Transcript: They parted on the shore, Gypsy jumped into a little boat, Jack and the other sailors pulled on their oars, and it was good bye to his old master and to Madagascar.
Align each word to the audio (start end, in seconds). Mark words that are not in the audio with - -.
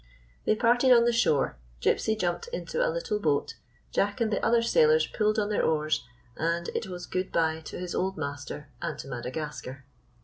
They 0.45 0.55
parted 0.55 0.91
on 0.91 1.05
the 1.05 1.13
shore, 1.13 1.57
Gypsy 1.79 2.17
jumped 2.19 2.47
into 2.47 2.83
a 2.83 2.89
little 2.89 3.19
boat, 3.19 3.53
Jack 3.91 4.19
and 4.19 4.31
the 4.33 4.43
other 4.43 4.63
sailors 4.63 5.05
pulled 5.05 5.37
on 5.37 5.49
their 5.49 5.63
oars, 5.63 6.07
and 6.35 6.69
it 6.69 6.87
was 6.87 7.05
good 7.05 7.31
bye 7.31 7.59
to 7.65 7.77
his 7.77 7.93
old 7.93 8.17
master 8.17 8.69
and 8.81 8.97
to 8.97 9.07
Madagascar. 9.07 9.85